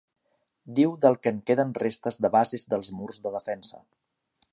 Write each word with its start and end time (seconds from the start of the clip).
Diu 0.77 0.95
del 1.03 1.17
que 1.25 1.33
en 1.33 1.41
queden 1.49 1.75
restes 1.83 2.17
de 2.27 2.31
bases 2.37 2.65
dels 2.75 2.91
murs 3.01 3.21
de 3.27 3.35
defensa. 3.37 3.83